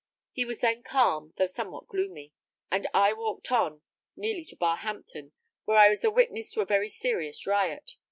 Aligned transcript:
He 0.31 0.45
was 0.45 0.61
then 0.61 0.81
calm, 0.81 1.31
though 1.37 1.45
somewhat 1.45 1.85
gloomy; 1.85 2.33
and 2.71 2.87
I 2.91 3.13
walked 3.13 3.51
on 3.51 3.83
nearly 4.15 4.43
to 4.45 4.55
Barhampton, 4.55 5.31
where 5.65 5.77
I 5.77 5.89
was 5.89 6.03
a 6.03 6.09
witness 6.09 6.49
to 6.53 6.61
a 6.61 6.65
very 6.65 6.89
serious 6.89 7.45
riot. 7.45 7.97